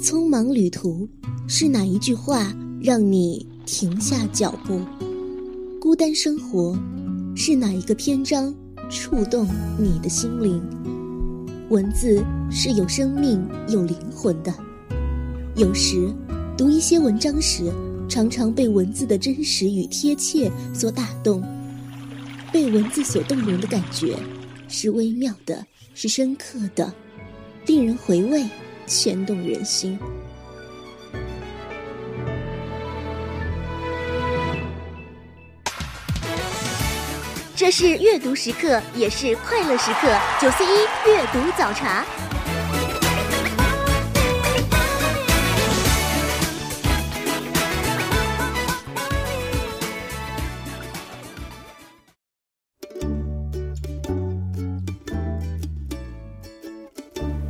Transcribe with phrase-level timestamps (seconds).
[0.00, 1.08] 匆忙旅途，
[1.46, 4.80] 是哪一句话让你停下脚步？
[5.80, 6.78] 孤单生活，
[7.34, 8.54] 是哪一个篇章
[8.90, 9.48] 触动
[9.78, 10.62] 你的心灵？
[11.70, 14.54] 文字是有生命、有灵魂的。
[15.56, 16.14] 有时，
[16.56, 17.72] 读一些文章时，
[18.08, 21.42] 常常被文字的真实与贴切所打动。
[22.52, 24.16] 被文字所动容的感觉，
[24.68, 26.94] 是微妙的，是深刻的，
[27.66, 28.44] 令人回味，
[28.86, 29.98] 牵动人心。
[37.56, 40.14] 这是阅读时刻，也是快乐时刻。
[40.40, 42.04] 九四一阅读早茶。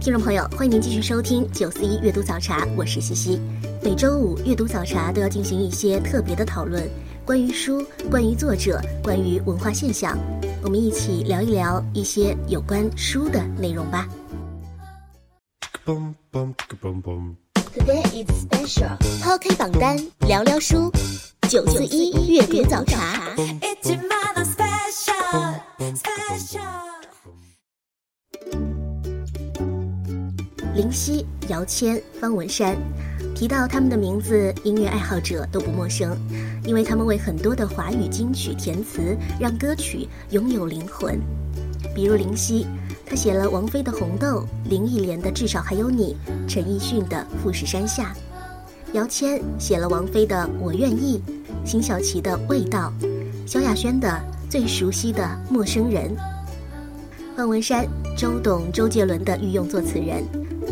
[0.06, 3.40] 听众朋友，欢迎您继续收听九四一阅读早茶，我是西西。
[3.82, 6.88] 每周五阅读早茶都要进行一些特别的讨论，
[7.24, 10.16] 关于书，关于作者，关于文化现象，
[10.62, 14.06] 我们一起聊一聊一些有关书的内容吧。
[17.74, 20.88] Today is special，抛开榜单，聊聊书，
[21.48, 23.34] 九四一阅读早茶。
[30.76, 32.76] 林夕、姚谦、方文山，
[33.34, 36.14] 提到他们的名字，音乐爱好者都不陌生，
[36.66, 41.18] 因为他们为很多的华语金曲填词，让歌曲拥有灵魂。
[41.94, 42.66] 比如林夕，
[43.06, 46.14] 他写了王菲的《红豆》，林忆莲的《至少还有你》，
[46.46, 48.14] 陈奕迅的《富士山下》；
[48.92, 51.22] 姚谦写了王菲的《我愿意》，
[51.66, 52.92] 辛晓琪的《味道》，
[53.46, 54.06] 萧亚轩的
[54.50, 56.10] 《最熟悉的陌生人》；
[57.34, 60.22] 方文山，周董、周杰伦的御用作词人。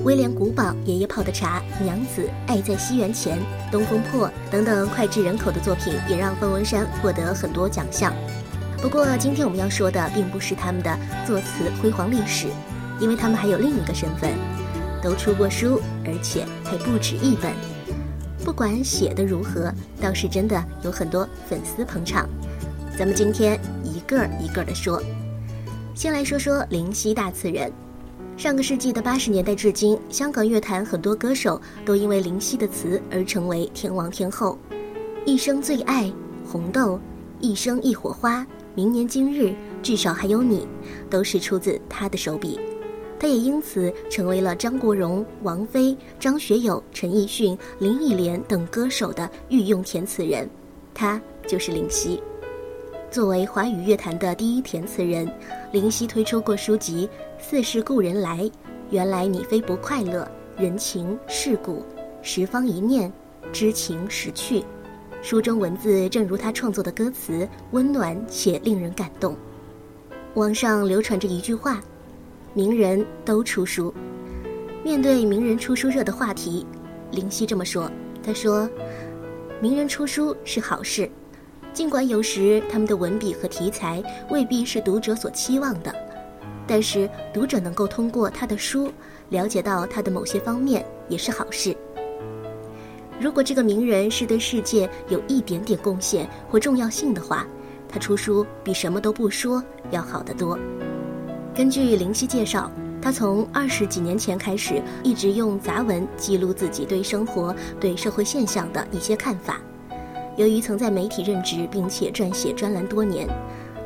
[0.04, 3.38] 威廉古堡、爷爷泡的茶、娘子、爱在西元前、
[3.72, 8.12] 东风破等等脍炙人口的作品，也让方文山获得很多奖项。
[8.82, 10.94] 不过，今天我们要说的并不是他们的
[11.26, 12.48] 作词辉煌历史，
[13.00, 14.34] 因为他们还有另一个身份，
[15.02, 17.50] 都出过书，而且还不止一本。
[18.44, 19.72] 不管写的如何，
[20.02, 22.28] 倒是真的有很多粉丝捧场。
[22.98, 25.02] 咱们今天一个一个的说，
[25.94, 27.72] 先来说说灵犀大词人。
[28.36, 34.58] 上个世纪的八十年代至今，香港乐坛很多歌手都因为林夕的词而成为天王天后。
[35.24, 36.12] 一生最爱
[36.44, 37.00] 红豆，
[37.38, 38.44] 一生一火花，
[38.74, 40.66] 明年今日至少还有你，
[41.08, 42.58] 都是出自他的手笔。
[43.20, 50.50] 他也因此成为了张国荣、王菲、张学友、陈奕迅、林忆莲等歌手的御用填词人。
[50.92, 52.20] 他就是林夕。
[53.14, 55.32] 作为华语乐坛的第一填词人，
[55.70, 57.08] 林夕推出过书籍。
[57.38, 58.50] 似是故人来，
[58.90, 60.28] 原来你非不快乐。
[60.56, 61.86] 人情世故，
[62.22, 63.12] 十方一念，
[63.52, 64.64] 知情识趣。
[65.22, 69.36] 书中文字正如他创作的歌词，温暖且令人感动。
[70.34, 71.80] 网上流传着一句话
[72.52, 73.94] ：“名人都出书。”
[74.82, 76.66] 面对名人出书热的话题，
[77.12, 77.88] 林夕这么说
[78.26, 78.68] ：“他说，
[79.60, 81.08] 名人出书是好事，
[81.74, 85.94] 尽管有时他们的文笔和题材未必是读者所期望的。”
[86.66, 88.90] 但是读者能够通过他的书
[89.28, 91.76] 了解到他的某些方面也是好事。
[93.20, 97.46] 如果这个名人是对世界有一点点贡献或重要性的话，
[97.86, 100.58] 他出书比什么都不说要好得多。
[101.54, 102.70] 根据林夕介绍，
[103.00, 109.60] 他从二十几年前开始一直用杂文记录自己对生活、对社会现象的一些看法。
[110.36, 113.28] 由于曾在媒体任职并且撰写专栏多年，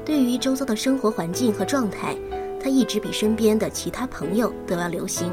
[0.05, 2.17] 对于周遭的生活环境和状态。
[2.61, 5.31] 他一直比身边的其他朋友都要留心。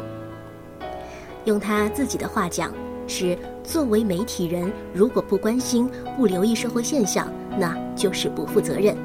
[1.46, 2.72] 用他自己的话讲，
[3.08, 7.28] 是作为媒体人，如果不关心、不留意社会现象，
[7.58, 8.96] 那就是不负责任。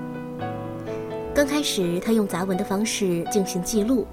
[1.34, 4.06] 刚开始，他用杂文的方式进行记录，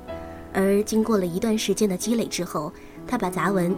[0.54, 2.72] 而经过了一段时间的积累之后，
[3.06, 3.76] 他把杂文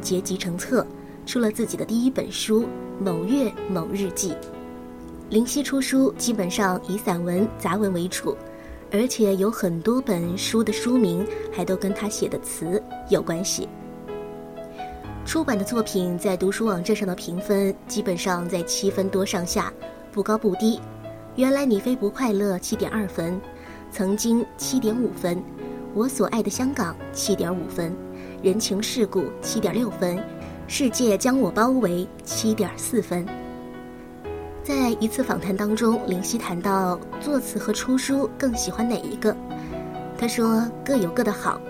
[0.00, 0.86] 结集成册，
[1.26, 2.62] 出了自己的第一本书
[3.00, 4.30] 《某月某日记》。
[5.30, 8.36] 林夕出书基本上以散文、杂文为主。
[8.94, 13.66] 而且有很多本书的书名还都跟他写的词有关系。
[15.24, 19.72] 出版的作品在读书网站上的评分基本上在七分多上下，
[20.12, 20.78] 不高不低。
[21.36, 23.40] 原来你非不快乐七点二分，
[23.90, 25.42] 曾经七点五分，
[25.94, 27.96] 我所爱的香港七点五分，
[28.42, 30.22] 人情世故七点六分，
[30.74, 33.26] 世界将我包围七点四分。
[34.62, 39.36] 在一次访谈当中，林夕谈到作词和出书更喜欢哪一个？
[40.16, 41.60] 他说各有各的好。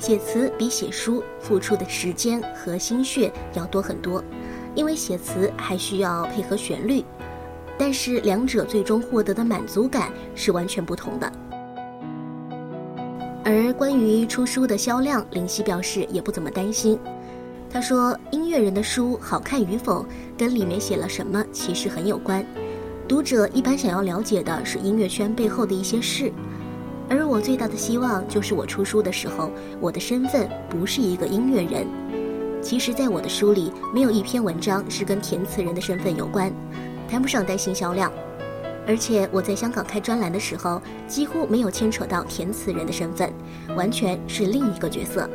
[0.00, 4.20] 写词比写书付出的时间和心血要多很多，
[4.74, 7.04] 因为写词还需要配合旋律，
[7.78, 11.32] 但是两者最终获得的满足感是完全不同的。
[13.44, 16.98] 而关于出书的销量，林夕表示也不怎么担心。
[17.74, 20.06] 他说：“音乐人的书好看与否，
[20.38, 22.46] 跟里面写了什么其实很有关。
[23.08, 26.32] 读者一般想要了解的是音乐圈背后的一些事，
[27.10, 29.50] 而我最大的希望就是我出书的时候，
[29.80, 31.84] 我的身份不是一个音乐人。
[32.62, 36.52] 其实，在我的书里，没有一篇文章是跟填词人的身份有关，
[37.10, 38.08] 谈不上担心销量。”
[38.86, 43.32] 而且我在香港开专栏的时候，几乎没有牵扯到填词人的身份，
[43.76, 45.28] 完全是另一个角色。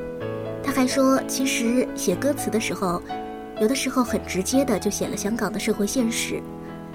[0.80, 3.02] 他还说，其实写歌词的时候，
[3.60, 6.42] 有的时候很直接的就写了香港的社会现实，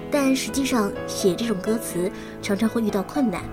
[0.09, 2.11] 但实际上写这种歌词
[2.41, 3.43] 常常会遇到困难，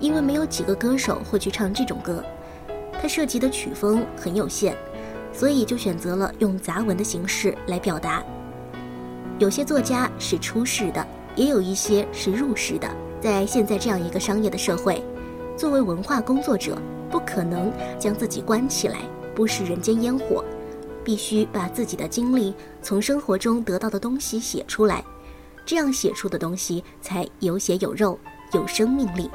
[0.00, 2.24] 因为没有几个歌手会去唱这种歌，
[3.00, 4.74] 它涉及的曲风很有限，
[5.32, 8.20] 所以就选择了用杂文的形式来表达。
[9.38, 11.06] 有些作家是出世的。
[11.36, 12.88] 也有一些是入世的，
[13.20, 15.00] 在现在这样一个商业的社会，
[15.56, 16.76] 作为文化工作者，
[17.10, 18.98] 不可能将自己关起来，
[19.34, 20.44] 不食人间烟火，
[21.04, 22.52] 必须把自己的经历，
[22.82, 25.04] 从生活中得到的东西写出来，
[25.64, 28.18] 这样写出的东西才有血有肉，
[28.52, 29.30] 有生命力。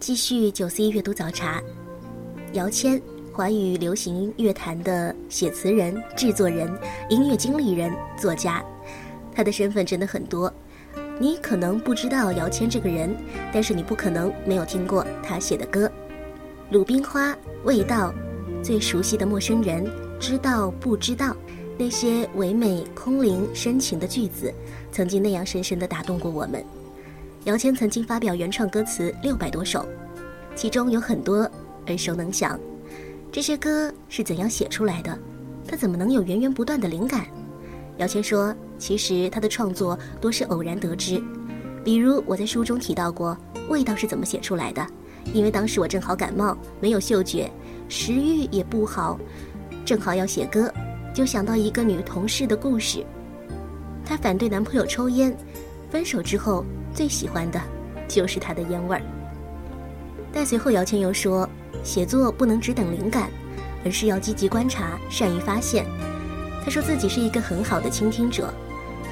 [0.00, 1.62] 继续九四一阅读早茶。
[2.52, 3.00] 姚谦，
[3.32, 6.72] 华语流行乐坛的写词人、制作人、
[7.08, 8.62] 音乐经理人、作家，
[9.34, 10.52] 他的身份真的很多。
[11.18, 13.16] 你可能不知道姚谦这个人，
[13.52, 15.86] 但是你不可能没有听过他写的歌，
[16.70, 17.30] 《鲁冰花》
[17.64, 18.12] 《味道》
[18.62, 19.84] 《最熟悉的陌生人》
[20.18, 21.30] 《知道不知道》，
[21.78, 24.52] 那些唯美、空灵、深情的句子，
[24.92, 26.64] 曾经那样深深地打动过我们。
[27.44, 29.86] 姚谦曾经发表原创歌词六百多首，
[30.54, 31.48] 其中有很多
[31.88, 32.58] 耳熟能详。
[33.30, 35.18] 这些歌是怎样写出来的？
[35.68, 37.26] 他怎么能有源源不断的灵感？
[37.98, 41.22] 姚谦说：“其实他的创作多是偶然得知，
[41.84, 43.36] 比如我在书中提到过，
[43.68, 44.86] 味道是怎么写出来的？
[45.34, 47.50] 因为当时我正好感冒，没有嗅觉，
[47.90, 49.20] 食欲也不好，
[49.84, 50.72] 正好要写歌，
[51.12, 53.04] 就想到一个女同事的故事。
[54.02, 55.36] 她反对男朋友抽烟，
[55.90, 57.60] 分手之后。”最喜欢的，
[58.06, 59.02] 就是他的烟味儿。
[60.32, 61.48] 但随后姚谦又说，
[61.82, 63.28] 写作不能只等灵感，
[63.84, 65.84] 而是要积极观察，善于发现。
[66.64, 68.48] 他说自己是一个很好的倾听者，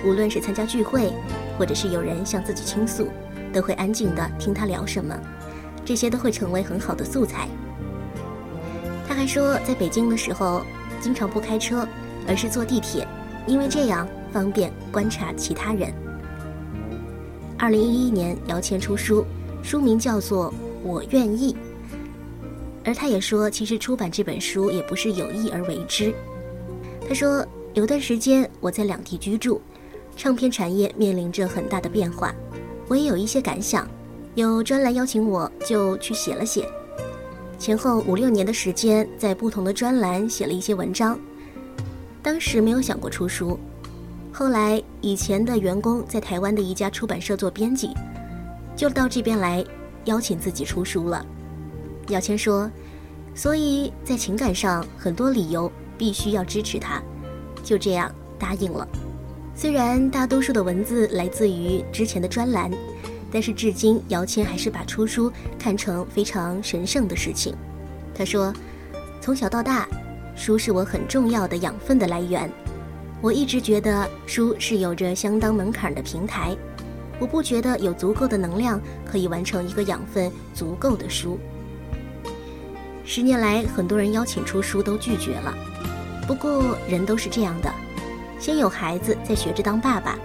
[0.04, 1.12] 无论是参加聚会，
[1.58, 3.08] 或者是有人向自己倾诉，
[3.52, 5.14] 都会安静的听他聊什么，
[5.84, 7.48] 这些都会成为很好的素材。
[9.06, 10.62] 他还说，在北京的时候，
[11.00, 11.86] 经常不开车，
[12.26, 13.06] 而是坐地铁，
[13.46, 15.92] 因为这样方便观察其他人。
[17.62, 19.24] 二零一一年，姚谦出书，
[19.62, 20.50] 书名叫做
[20.82, 21.52] 《我愿意》。
[22.84, 26.12] 而他也说，其实出版这本书也不是有意而为之。
[27.08, 29.62] 他说，有段时间我在两地居住，
[30.16, 32.34] 唱片产业面临着很大的变化，
[32.88, 33.88] 我也有一些感想。
[34.34, 36.68] 有专栏邀请我，就去写了写。
[37.60, 41.16] 前后五六年的时间，在不同的专栏写了一些文章。
[42.24, 43.56] 当时没有想过出书。
[44.34, 47.90] 后来，以前的员工在台湾的一家出版社做编辑，
[48.74, 49.62] 就到这边来
[50.06, 51.24] 邀请自己出书了。
[52.08, 52.68] 姚谦说
[53.36, 57.00] ：“所以在情感上很多理由必须要支持他，
[57.62, 58.88] 就这样答应了。
[59.54, 62.70] 虽然大多数的文字来自于之前的专栏，
[63.30, 67.54] 但是至今姚谦还是把出书看成非常神圣的事情。
[68.14, 68.52] 他说：
[69.20, 69.86] 从小到大，
[70.34, 72.50] 书是我很重要的养分的来源。”
[73.22, 76.56] 我一直觉得书是有着相当门槛的平台，
[77.20, 81.38] 我不觉得有足够的能量可以完成一个养分足够的书。
[83.04, 85.54] 十年来，很多人邀请出书都拒绝了。
[86.26, 87.72] 不过人都是这样的，
[88.40, 90.18] 先有孩子，再学着当爸爸。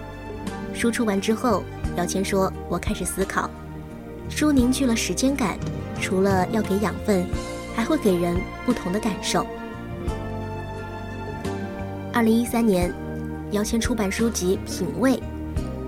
[0.74, 1.64] 书出完之后，
[1.98, 3.48] 姚谦说：“我开始思考，
[4.28, 5.56] 书凝聚了时间感，
[6.02, 7.28] 除了要给养分，
[7.76, 8.36] 还会给人
[8.66, 9.46] 不同的感受。”
[12.18, 12.92] 二零一三年，
[13.52, 15.12] 姚谦出版书籍《品味》，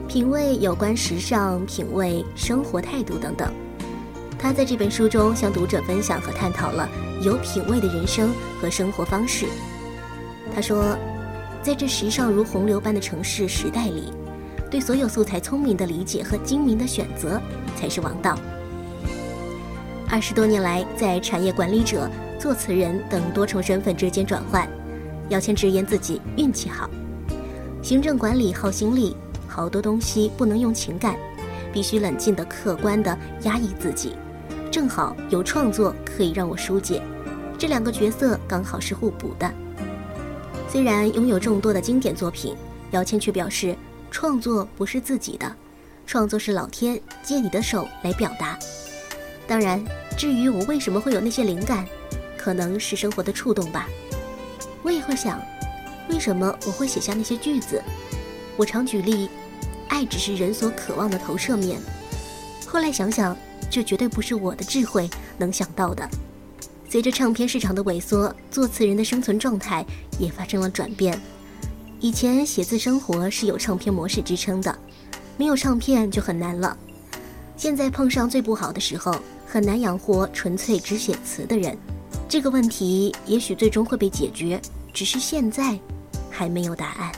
[0.08, 3.52] 品味有关时尚、品味生活态度等等。
[4.38, 6.88] 他在这本书中向读者分享和探讨了
[7.24, 8.32] 有品味的人生
[8.62, 9.48] 和生活方式。
[10.54, 10.96] 他说，
[11.64, 14.14] 在这时尚如洪流般的城市时代里，
[14.70, 17.42] 对所有素材聪明的理解和精明的选择
[17.76, 18.38] 才是王道。
[20.08, 22.08] 二十多年来，在产业管理者、
[22.38, 24.70] 作词人等多重身份之间转换。
[25.30, 26.90] 姚谦直言自己运气好，
[27.82, 29.16] 行政管理耗心力，
[29.48, 31.16] 好多东西不能用情感，
[31.72, 34.16] 必须冷静的、客观的压抑自己。
[34.72, 37.02] 正好有创作可以让我疏解，
[37.58, 39.52] 这两个角色刚好是互补的。
[40.68, 42.56] 虽然拥有众多的经典作品，
[42.92, 43.76] 姚谦却表示，
[44.10, 45.56] 创作不是自己的，
[46.08, 48.58] 创作是老天借你的手来表达。
[49.48, 49.84] 当然，
[50.18, 51.86] 至于我为什么会有那些灵感，
[52.36, 53.88] 可能是生活的触动吧。
[54.84, 55.42] 我也会想，
[56.10, 57.82] 为什么我会写下那些句子？
[58.56, 59.30] 我常举例，
[59.88, 61.80] 爱只是人所渴望的投射面。
[62.66, 63.36] 后来想想，
[63.70, 66.08] 这绝对不是我的智慧能想到的。
[66.90, 69.86] 随着唱片市场的萎缩，作词人的生存状态
[70.18, 71.20] 也发生了转变。
[72.00, 74.76] 以前写字生活是有唱片模式支撑的，
[75.38, 76.76] 没有唱片就很难了。
[77.58, 79.14] 现在碰上最不好的时候，
[79.46, 81.78] 很难养活纯粹只写词的人。
[82.30, 84.62] 这个问题也许最终会被解决，
[84.94, 85.76] 只是现在
[86.30, 87.12] 还没有答案。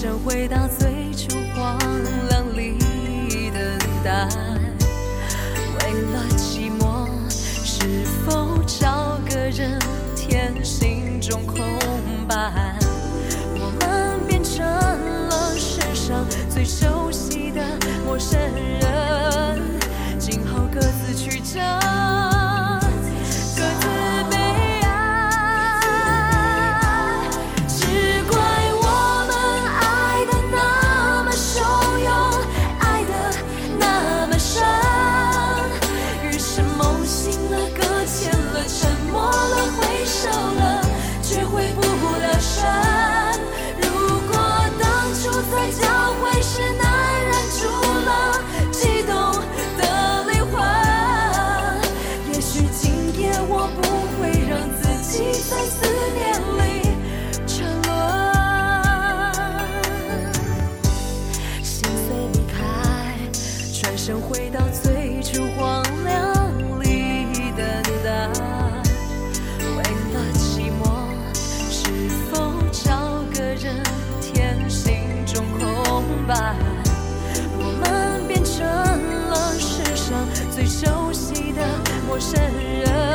[0.00, 2.29] 想回到最初荒凉
[80.60, 81.62] 最熟悉的
[82.06, 82.38] 陌生
[82.84, 83.09] 人，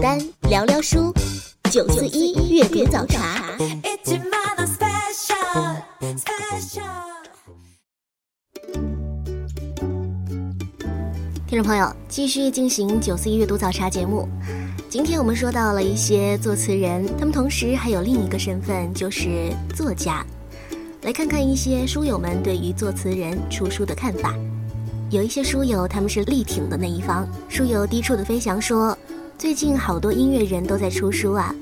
[0.00, 1.12] 单，聊聊书。
[1.70, 3.56] 九四一阅读早茶。
[11.46, 14.28] 听众朋友，继续进行九四一阅读早茶节目。
[14.88, 20.24] 今天我们说到了一些作词人，他们同时还有另一个身份，就是作家。
[21.02, 24.34] 来看看一些书友们对于作词人出书的看法。
[25.10, 27.26] 有一些书友他们是力挺的那一方。
[27.48, 28.96] 书友低处的飞翔说
[29.38, 31.54] ：“最近好多音乐人都在出书啊，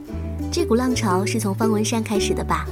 [0.50, 2.64] 这股浪潮是从方文山开始的吧？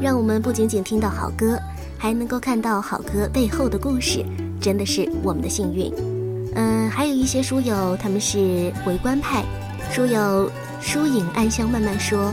[0.00, 1.58] 让我们不仅仅听到好歌，
[1.98, 4.24] 还能够看到好歌背后的故事，
[4.60, 5.92] 真的是我们的幸运。”
[6.54, 9.44] 嗯，还有一些书友他们是围观派，
[9.90, 10.48] 书友
[10.80, 12.32] 疏影暗香慢慢说，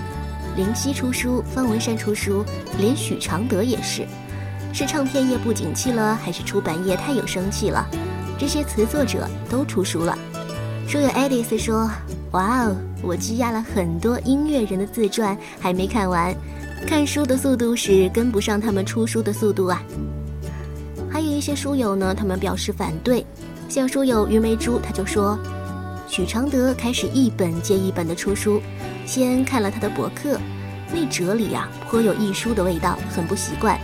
[0.56, 2.46] 林夕出书，方文山出书，
[2.78, 4.06] 连许常德也是。
[4.72, 7.84] 是唱片业不景气了，还是出版业太有生气了？
[8.38, 10.16] 这些词作者都出书了。
[10.94, 11.90] 书友爱丽丝说
[12.34, 16.32] ：“哇哦，我积压了很多音乐人的自传，还没看完，
[16.86, 19.82] 看书的速度是跟不上他们出书的速度啊。”
[21.10, 23.26] 还有一些书友呢，他们表示反对，
[23.68, 25.36] 像书友于梅珠他就说
[26.08, 28.62] ：“许常德开始一本接一本的出书，
[29.04, 30.40] 先看了他的博客，
[30.94, 33.80] 那哲理啊颇有一书的味道，很不习惯。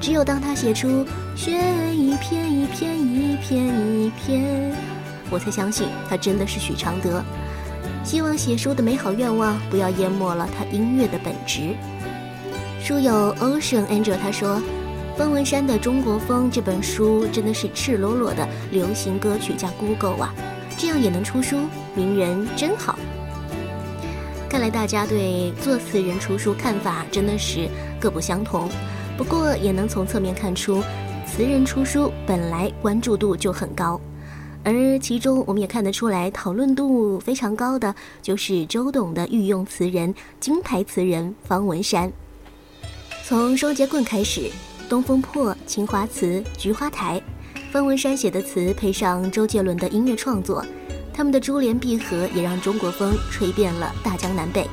[0.00, 1.06] 只有当他写出
[1.38, 1.52] “雪
[1.94, 4.74] 一篇一篇一篇一篇”，
[5.32, 7.24] 我才相信他真的是许常德。
[8.04, 11.74] 希望写书的美好愿望不要淹没了他音乐的本质。
[12.80, 14.60] 书友 Ocean Angel 他说
[15.16, 20.34] ：“方文山的《中国风》这本书真的是赤裸裸的流行歌曲加 Google 啊，
[20.76, 21.56] 这样也能出书，
[21.94, 22.98] 名人真好。”
[24.50, 27.68] 看来大家对作词人出书看法真的是
[27.98, 28.68] 各不相同。
[29.16, 30.82] 不过也能从侧面看出，
[31.24, 34.00] 词人出书本来关注度就很高，
[34.64, 42.12] 而其中我们也看得出来讨论度非常高的就是周董的御用词人、金牌词人方文山。
[43.24, 44.40] 从双截棍开始，
[44.88, 47.20] 《东风破》《青花瓷》《菊花台》，
[47.72, 50.64] 方文山写的词配上周杰伦的音乐创作，
[51.12, 54.66] 他们的珠联璧合也让中国风吹遍了大江南北。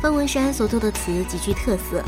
[0.00, 2.02] 方文山所做的词极具特色。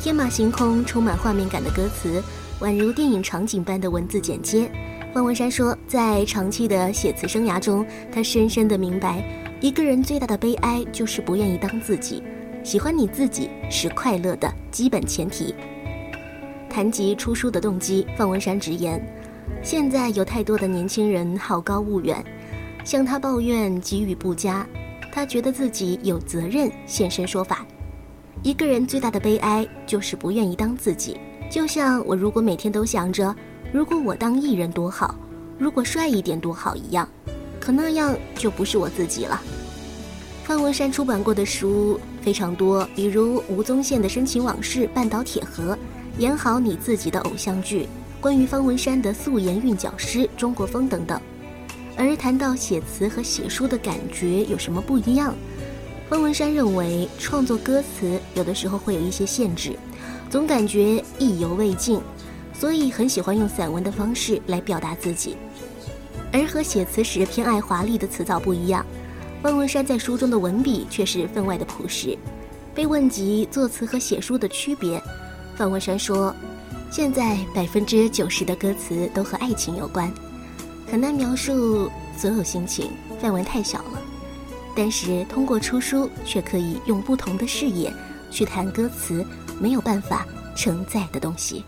[0.00, 2.20] 天马行空、充满画面感的歌词，
[2.60, 4.68] 宛如电影场景般的文字剪接。
[5.12, 9.22] 方文山说，在长期的写词生涯中，他深深的明白，
[9.60, 12.22] 一个人最大的悲哀就是不愿意当自己。
[12.64, 15.54] 喜欢你自己是快乐的基本前提。
[16.70, 19.04] 谈及出书的动机，方文山直言，
[19.62, 22.24] 现在有太多的年轻人好高骛远，
[22.82, 24.66] 向他抱怨给予不佳，
[25.12, 27.66] 他觉得自己有责任现身说法。
[28.42, 31.20] 一个人最大的悲哀就是不愿意当自己，
[31.50, 33.34] 就像我如果每天都想着，
[33.72, 35.14] 如果我当艺人多好，
[35.58, 37.08] 如果帅一点多好一样，
[37.58, 39.40] 可那样就不是我自己了。
[40.44, 45.76] 方文山出版过的书非常多，比如吴宗宪的深情往事、半岛铁盒、
[46.18, 47.88] 演好你自己的偶像剧、
[48.20, 51.18] 关于方文山的素颜韵脚师、中国风等等。
[51.96, 55.34] 而谈到写词和写书的感觉有什么不一样？
[56.10, 59.74] 方文山认为，创作歌词有的时候会有一些限制，
[60.28, 61.98] 总感觉意犹未尽，
[62.52, 65.36] 所以很喜欢用散文的方式来表达自己。
[66.32, 68.84] 而和写词时偏爱华丽的词藻不一样，
[69.42, 72.16] 方文山在书中的文笔却是分外的朴实。
[72.74, 75.02] 被问及作词和写书的区别，
[75.54, 76.34] 方文山说
[76.90, 80.10] ：“现在百分之九十的歌词都和爱情有关，
[80.90, 84.00] 很难描述所有心情，范围太小了。”
[84.74, 87.92] 但是通过出书，却可以用不同的视野
[88.30, 89.22] 去谈歌词
[89.60, 91.62] 没有办法承载的东西。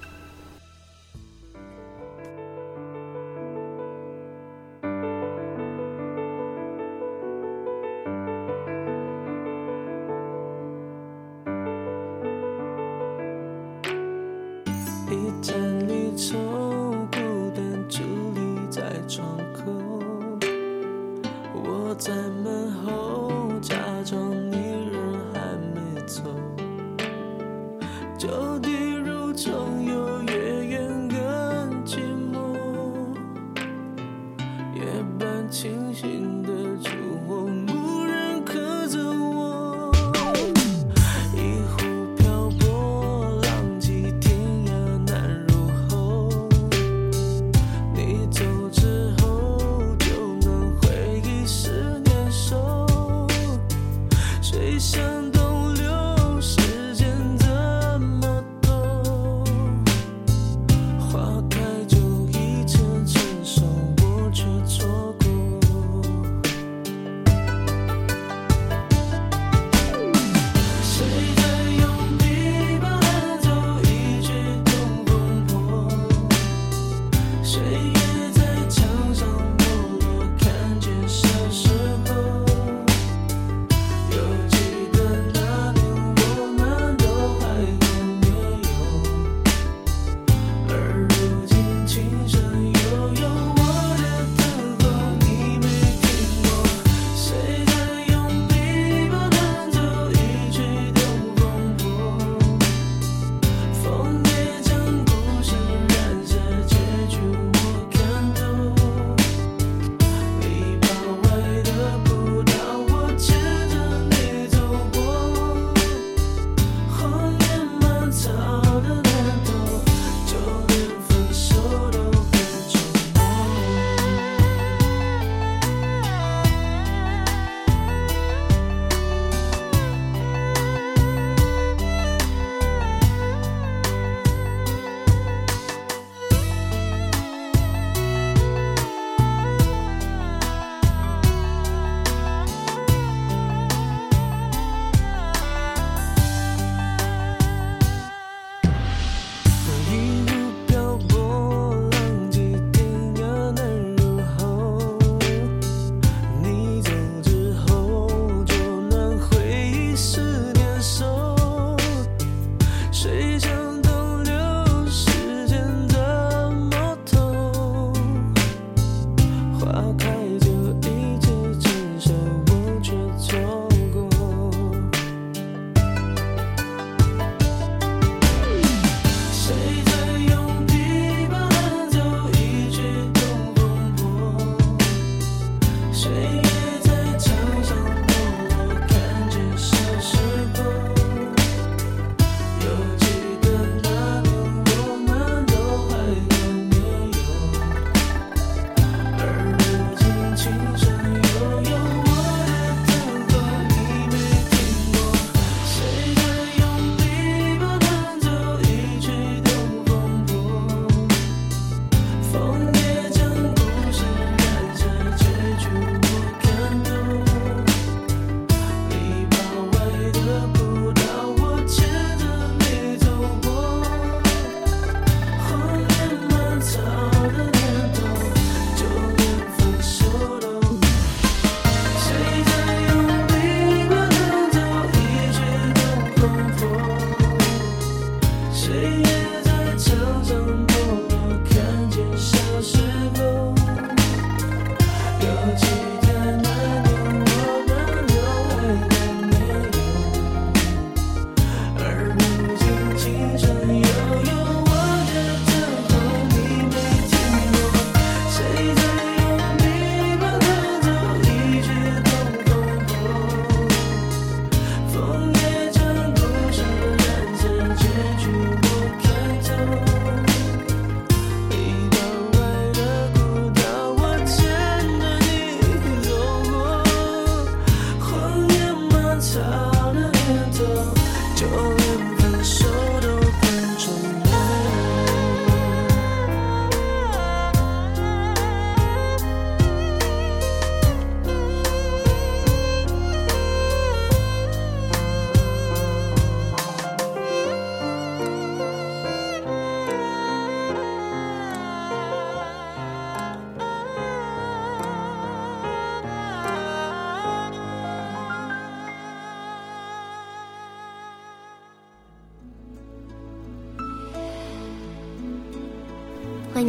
[35.55, 36.51] 清醒的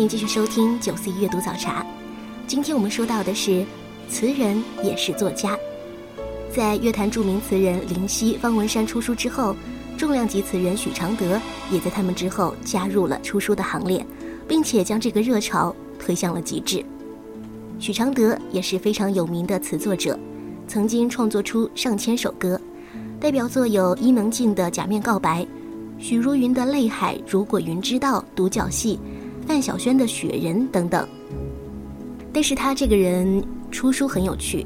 [0.07, 1.83] 继续收听九四一阅读早茶。
[2.45, 3.65] 今天我们说到的是，
[4.07, 5.57] 词人也是作家。
[6.53, 9.55] 在乐坛著名词人林夕、方文山出书之后，
[9.97, 11.41] 重量级词人许常德
[11.71, 14.05] 也在他们之后加入了出书的行列，
[14.47, 16.85] 并且将这个热潮推向了极致。
[17.79, 20.17] 许常德也是非常有名的词作者，
[20.67, 22.59] 曾经创作出上千首歌，
[23.19, 25.41] 代表作有伊能静的《假面告白》，
[25.97, 28.99] 许茹芸的《泪海》，如果云知道，独角戏。
[29.47, 31.07] 范晓萱的《雪人》等等，
[32.33, 34.65] 但是他这个人出书很有趣，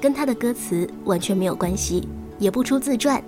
[0.00, 2.06] 跟他的歌词完全没有关系，
[2.38, 3.22] 也不出自传，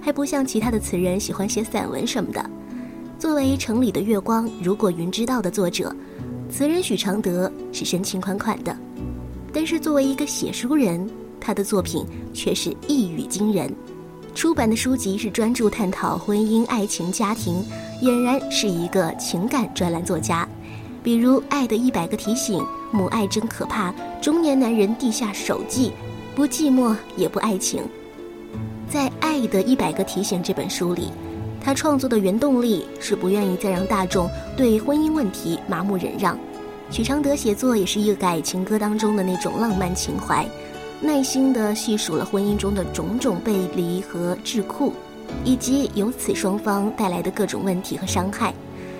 [0.00, 2.50] 还不像其他的词人喜欢写散文什么的。
[3.18, 5.94] 作为《城里的月光》《如果云知道》的作者，
[6.48, 8.74] 词人许常德是深情款款的，
[9.52, 13.74] 但是作为一个写书人，他的作品却是一语惊人。
[14.38, 17.60] 出版的书籍是专注探讨婚姻、爱情、家庭，
[18.02, 20.48] 俨然是一个情感专栏作家。
[21.02, 22.60] 比如《爱的一百个提醒》
[22.92, 23.90] 《母爱真可怕》
[24.22, 25.88] 《中年男人地下手记》
[26.36, 27.82] 《不寂寞也不爱情》。
[28.88, 31.10] 在《爱的一百个提醒》这本书里，
[31.60, 36.38] 他创作的原动力是不愿意再让大众对婚姻问题麻木忍让。
[36.92, 40.46] 许常德写作也是一个爱情歌当中的那种浪漫情怀。
[41.00, 44.92] 耐心地细数了婚姻中的种种背离和桎梏，
[45.44, 48.52] 以及由此双方带来的各种问题和伤害，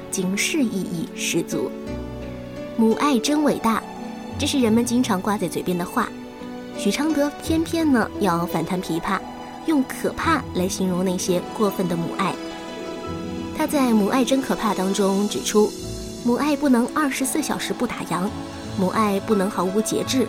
[0.08, 1.68] 警示意义十足。
[2.76, 3.82] 母爱真伟大，
[4.38, 6.08] 这是人们经常挂在嘴边的话。
[6.76, 9.18] 许常德偏偏呢要反弹琵琶，
[9.66, 12.32] 用可怕来形容那些过分的母爱。
[13.56, 15.68] 他在《母爱真可怕》当中指出，
[16.24, 18.28] 母爱不能二十四小时不打烊，
[18.78, 20.28] 母爱不能毫无节制。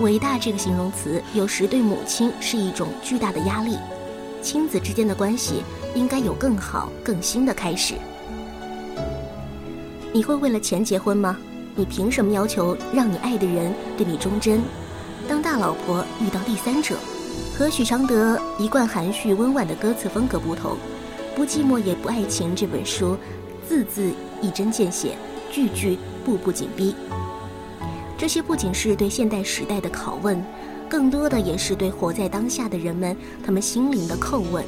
[0.00, 3.78] 伟大这个形容词，有时对母亲是一种巨大的压力。
[4.42, 5.62] 亲子之间的关系
[5.94, 7.94] 应该有更好、更新的开始。
[10.12, 11.38] 你会为了钱结婚吗？
[11.74, 14.60] 你凭什么要求让你爱的人对你忠贞？
[15.26, 16.94] 当大老婆遇到第三者，
[17.58, 20.72] 和许常德一贯含蓄温婉的歌词风格不同，
[21.34, 23.16] 《不寂寞也不爱情》这本书，
[23.66, 25.16] 字字一针见血，
[25.50, 26.94] 句句步步紧逼。
[28.18, 30.42] 这些不仅是对现代时代的拷问，
[30.88, 34.64] 更多的也是对活在当下的人们他们心灵的叩问。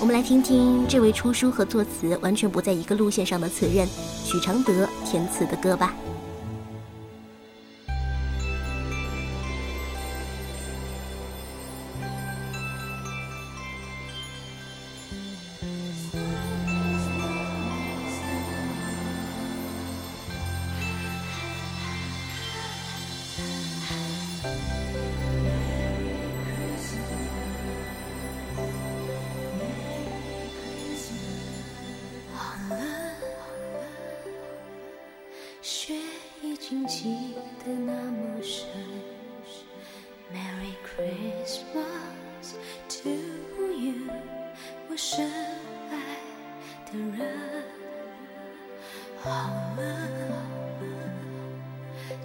[0.00, 3.86] 我们来听听这位出书和作词完全不在一个路线上的词人
[4.24, 5.94] 许常德填词的歌吧。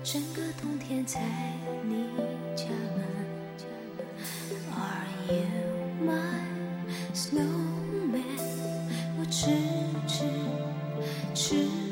[0.03, 1.19] 整个冬天在
[1.83, 2.05] 你
[2.55, 3.05] 家门。
[4.71, 5.45] Are you
[6.03, 6.45] my
[7.13, 8.39] snowman？
[9.17, 9.51] 我痴
[10.07, 10.25] 痴
[11.33, 11.84] 痴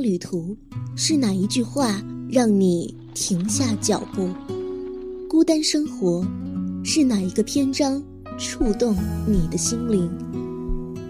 [0.00, 0.56] 旅途
[0.94, 4.28] 是哪一句话让你停下脚步？
[5.28, 6.24] 孤单生活
[6.84, 8.00] 是哪一个篇章
[8.38, 10.08] 触动你的心灵？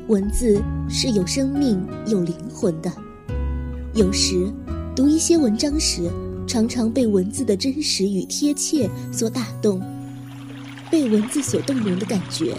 [0.08, 2.90] 文字是有生命、有灵魂的。
[3.92, 4.50] 有时
[4.96, 6.10] 读一些文章时，
[6.46, 9.78] 常常被文字的真实与贴切所打动，
[10.90, 12.56] 被文字所动容的感觉，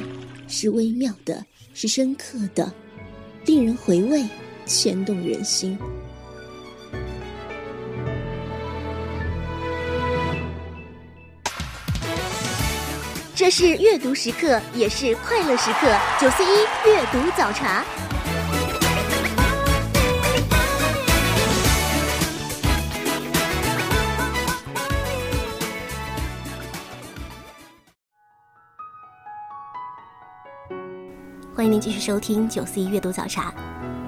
[0.47, 1.43] 是微妙的，
[1.73, 2.71] 是深刻的，
[3.47, 4.23] 令人回味。
[4.65, 5.77] 牵动人心。
[13.35, 15.87] 这是阅读时刻，也是快乐时刻。
[16.21, 16.47] 九四一
[16.85, 17.83] 阅读早茶。
[31.55, 33.51] 欢迎您继续收听九四一阅读早茶。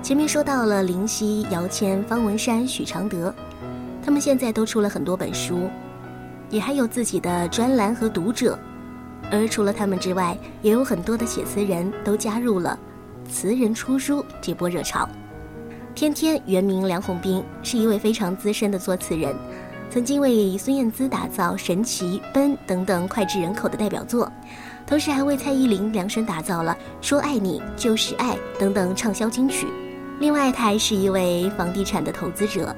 [0.03, 3.33] 前面说到了林夕、姚谦、方文山、许常德，
[4.03, 5.67] 他们现在都出了很多本书，
[6.51, 8.59] 也还有自己的专栏和读者。
[9.31, 12.77] 而除了他们之外，也有很多的写词人都加入了
[13.29, 15.07] “词人出书”这波热潮。
[15.93, 19.35] 天天原名梁鸿斌，是一位非常资深的作词人，
[19.89, 24.31] 曾经为孙燕姿打造《神奇》《奔》等等脍炙人口的代表作，
[24.85, 29.67] 同时还为蔡依林量身打造了《说爱你就是爱》等等畅销金曲。
[30.19, 32.75] 另外，他还是一位房地产的投资者，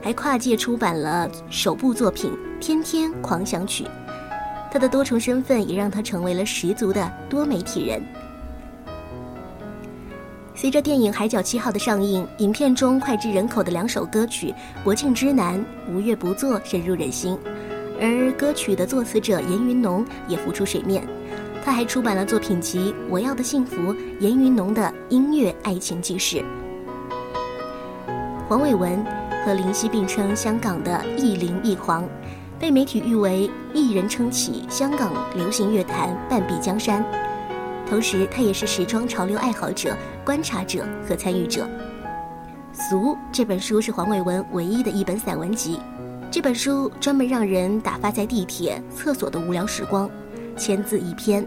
[0.00, 2.30] 还跨界出版了首部作品
[2.60, 3.84] 《天天狂想曲》。
[4.72, 8.02] 他的多重身份也让他成为了十足的多媒体人。
[10.54, 14.48] 随着电影《海角七号》的上映，影片中脍炙人口的两首歌曲
[14.82, 15.58] 《国庆之南》
[15.92, 17.38] 《无月不作》深入人心，
[18.00, 21.06] 而歌曲的作词者严云农也浮出水面。
[21.62, 26.42] 他还出版了作品集《我要的幸福》，严云农的音乐爱情纪事。
[28.48, 29.04] 黄伟文
[29.44, 32.08] 和林夕并称香港的一林一黄。
[32.62, 37.04] 被媒体誉为一人撑起香港流行乐坛半壁江山，
[37.90, 41.64] 同时他也是时装潮流爱好者、观察者和参与者。
[42.72, 45.80] 《俗》这本书是黄伟文唯一的一本散文集，
[46.30, 50.08] 这本书专门让人打发在地铁、厕所的无聊时光，
[50.56, 51.44] 千字一篇，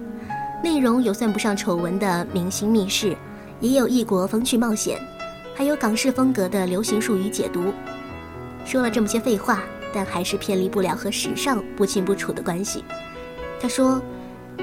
[0.62, 3.16] 内容有算不上丑闻的明星密室，
[3.62, 5.00] 也有异国风趣冒险，
[5.56, 7.72] 还有港式风格的流行术语解读。
[8.66, 9.64] 说了这么些废话，
[9.96, 12.84] 但还是偏离不了和时尚不清不楚的关系。
[13.62, 14.02] 他说：“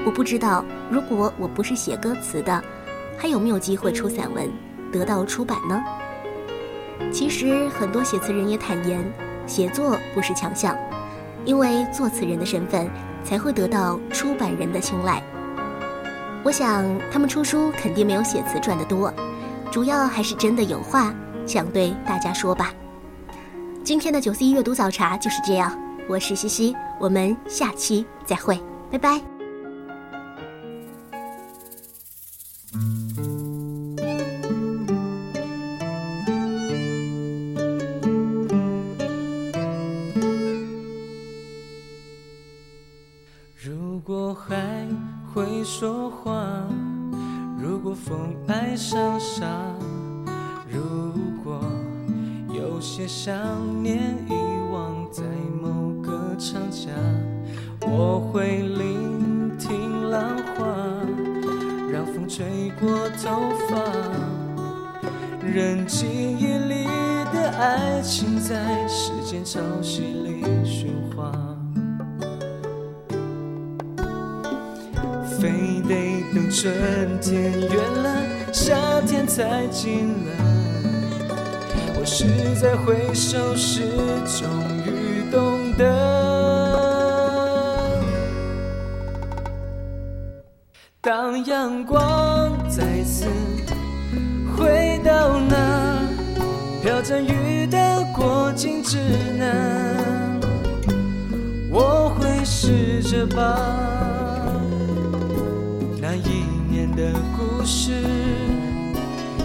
[0.05, 2.63] 我不知道，如果我不是写歌词的，
[3.17, 4.47] 还有没有机会出散文，
[4.91, 5.83] 得到出版呢？”
[7.11, 9.03] 其实很多写词人也坦言，
[9.47, 10.77] 写作不是强项，
[11.45, 12.87] 因为作词人的身份
[13.23, 15.21] 才会得到出版人的青睐。
[16.43, 19.11] 我想他们出书肯定没有写词赚得多，
[19.71, 21.11] 主要还是真的有话
[21.47, 22.71] 想对大家说吧。
[23.83, 25.77] 今天的九四一阅读早茶就是这样，
[26.07, 28.57] 我是西西，我们下期再会，
[28.89, 29.32] 拜拜。
[79.73, 80.31] 天才近了。
[81.97, 82.25] 我是
[82.61, 83.81] 在回首时
[84.27, 84.47] 终
[84.85, 85.83] 于懂得，
[91.01, 93.25] 当阳光再次
[94.55, 95.99] 回到那
[96.83, 98.99] 飘着雨的过境之
[99.37, 100.39] 南，
[101.71, 103.57] 我会试着把。
[105.99, 107.91] 那一年的故事，